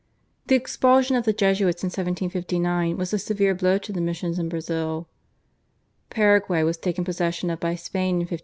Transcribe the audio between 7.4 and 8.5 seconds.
of by Spain in 1536.